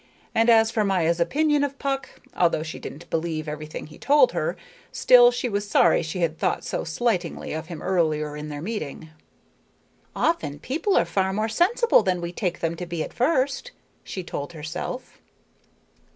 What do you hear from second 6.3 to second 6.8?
thought